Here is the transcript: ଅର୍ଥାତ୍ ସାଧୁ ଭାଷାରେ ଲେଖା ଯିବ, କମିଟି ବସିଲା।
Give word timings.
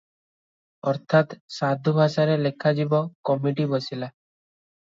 ଅର୍ଥାତ୍ 0.91 1.35
ସାଧୁ 1.59 1.93
ଭାଷାରେ 1.99 2.39
ଲେଖା 2.47 2.75
ଯିବ, 2.81 3.03
କମିଟି 3.31 3.67
ବସିଲା। 3.75 4.11